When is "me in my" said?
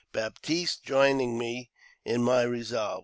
1.37-2.41